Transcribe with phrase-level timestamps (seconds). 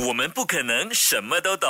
[0.00, 1.68] 我们不可能什么都懂，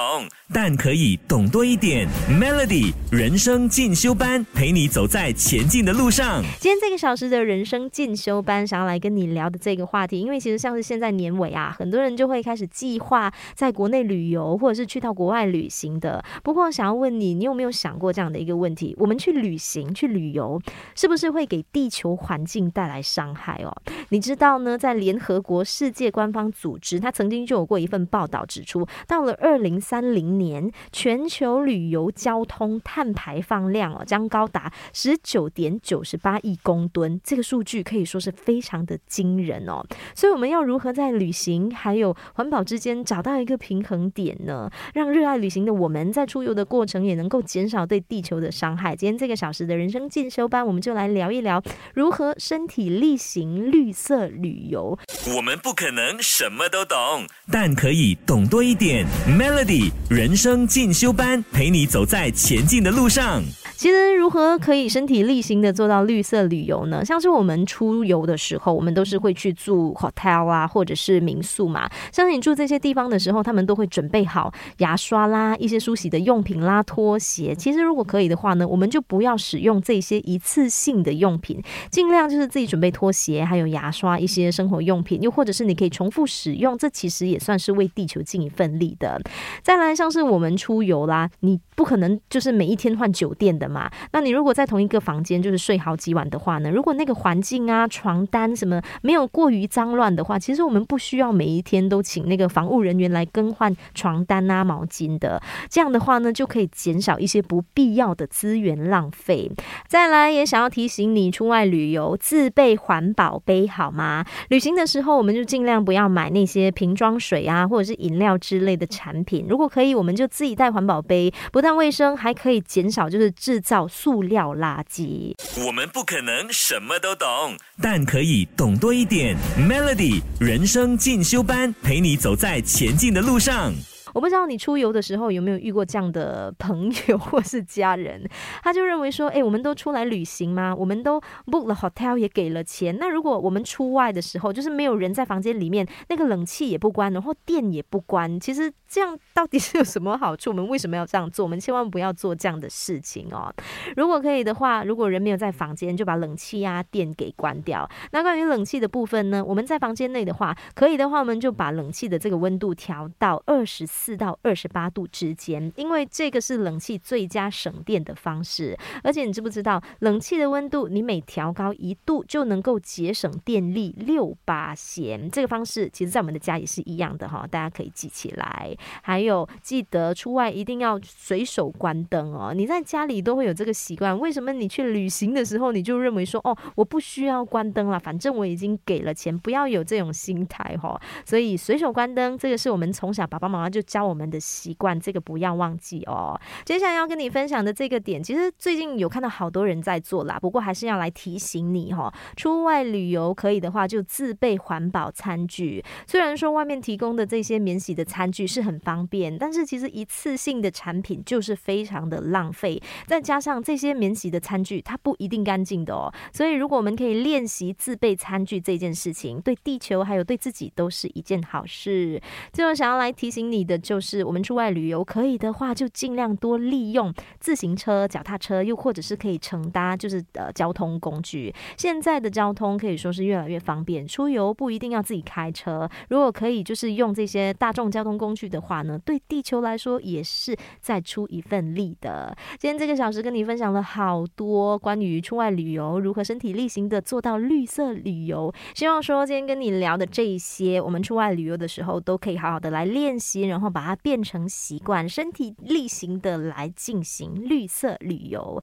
[0.54, 2.06] 但可以懂多一点。
[2.30, 6.40] Melody 人生进修班陪你走在前进的路上。
[6.60, 16.24] 今天这个小时的人生进修班，想要来跟你聊的这个话题，因为其实像是现在年尾啊，很多人就会开始计划在国内旅游，或者是去到国外旅行的。
[16.44, 18.94] 不过，想要问你，你有没有想过这样的一个问题？
[19.00, 20.62] 我们去旅行、去旅游，
[20.94, 23.76] 是不是会给地球环境带来伤害哦？
[24.10, 24.78] 你知道呢？
[24.78, 28.06] 在联合国世界官方组织，它曾经就有过一份。
[28.12, 39.82] 报道指出，到了二零三零年，全球旅游交通碳排放量哦将高达十九点九十八亿公吨，这个数据可以说是非常的惊人哦。
[40.14, 44.70] 所以我们要如何在旅行还有环保之间找到一个平衡点呢？
[44.92, 48.94] 让热爱旅行的我们在出游的过程也能够减少对地球的伤害。
[48.94, 51.62] 今天这个小时的人生进修班，我们就来聊一聊
[51.94, 54.98] 如何身体力行绿色旅游。
[55.36, 58.01] 我们不可能什么都懂，但可以。
[58.26, 63.42] 懂多一点，Melody 人生进修班陪你走在前进的路上。
[63.82, 67.04] 其实如何可以身体力行的做到绿色旅游呢？
[67.04, 71.90] 像是我们出游的时候，我们都是会去住 hotel 啊，或者是民宿嘛。
[72.12, 77.52] 像是你住这些地方的时候，他们都会准备好牙刷啦、一些梳洗的用品啦、拖鞋。
[77.56, 89.20] 其实如果可以的话呢，我们就不要使用这些一次性的用品，尽量就是自己准备拖鞋，还有牙刷一些生活用品，又或者是你可以重复使用，这其实也算是为地球尽一份力的。
[89.64, 93.71] 再来，像是我们出游啦，你不可能就是每一天换酒店的。
[93.72, 96.70] 嘛，那你如果在同一个房间就是睡好几晚的话呢？
[96.70, 105.42] 如果那个环境啊、床单什么没有过于脏乱的话，其实我们不需要每一天都请那个防务人员来更换床单啊、毛巾的。
[105.70, 109.50] 这样的话呢，就可以减少一些不必要的资源浪费。
[109.88, 114.24] 再来，也想要提醒你，出外旅游自备环保杯好吗？
[114.48, 119.46] 旅行的时候，我们就尽量不要买那些瓶装水啊，或者是饮料之类的产品。
[119.48, 123.61] 如果可以，我们就自己带环保杯，不但卫生，还可以减少就是制。
[123.62, 129.36] 造塑料垃圾，我们不可能什么都懂，但可以懂多一点。
[129.56, 133.72] Melody 人生进修班，陪你走在前进的路上。
[134.14, 138.28] 我不知道你出游的时候有没有遇过这样的朋友或是家人，
[138.62, 140.74] 他就认为说，哎，我们都出来旅行吗？
[140.74, 150.50] 我们都 book 了 hotel 也给了钱，那如果我们出外的时候，就是没有人在房间里面，那个冷气也不关，然后电也不关，其实这样到底是有什么好处？
[150.50, 151.44] 我们为什么要这样做？
[151.44, 153.52] 我们千万不要做这样的事情哦。
[153.96, 157.88] 如果可以的话，如果人没有在房间，就把冷气啊电给关掉。
[158.10, 159.44] 那关于冷气的部分呢？
[159.44, 164.01] 我们在房间内的话，可以的话，我们就把冷气的这个温度调到二十四。
[164.02, 168.76] 四到二十八度之间，因为这个是冷气最佳省电的方式。
[169.04, 175.30] 而且你知不知道，冷气的温度你每调高一度就能够节省电力六八仙。
[175.30, 178.76] 这个方式其实在我们的家也是一样的哈，大家可以记起来。
[179.02, 182.52] 还有记得出外一定要随手关灯哦。
[182.52, 191.00] 你在家里都会有这个习惯，为什么你去旅行的时候你就认为说哦，我不需要关灯了，反正我已经给了钱，不要有这种心态哈。
[191.24, 193.80] 所以随手关灯，这个是我们从小爸爸妈妈就。
[193.92, 196.40] 教我们的习惯，这个不要忘记哦。
[196.64, 202.10] 接下来要跟你分享的这个点，其实最近有看到好多人在做啦，不过还是要来提醒你哈。
[202.34, 205.84] 出外旅游可以的话，就自备环保餐具。
[206.06, 212.80] 虽然说外面提供的这些免洗的餐具是很方便，但是其实一次性的产品就是非常的浪费。
[213.06, 216.10] 再加上这些免洗的餐具，它不一定干净的哦。
[216.32, 222.18] 所以如果我们可以练习自备餐具这件事情，对地球还有对自己都是一件好事。
[222.54, 223.81] 最后想要来提醒你的。
[223.82, 231.52] 就是我们出外旅游，可以的话就尽量多利用自行车、脚踏车，又或者是可以乘搭就是呃交通工具。
[231.76, 235.88] 现在的交通可以说是越来越方便，出游不一定要自己开车。
[236.10, 242.32] 如果可以就是用这些大众交通工具的话呢，对地球来说也是再出一份力的。
[242.60, 248.52] 今天这个小时跟你分享了好多关于出外旅游如何身体力行的做到绿色旅游。
[248.74, 253.71] 希望说今天跟你聊的这一些，我们出外旅游的时候都可以好好的来练习，然后。
[253.72, 258.60] 把它变成习惯，身体力行的来进行绿色旅游。